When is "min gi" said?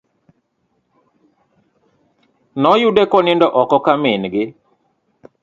4.01-4.45